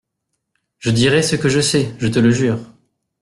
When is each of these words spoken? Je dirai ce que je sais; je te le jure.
Je 0.79 0.89
dirai 0.89 1.21
ce 1.21 1.35
que 1.35 1.47
je 1.47 1.59
sais; 1.59 1.93
je 1.99 2.07
te 2.07 2.17
le 2.17 2.31
jure. 2.31 2.57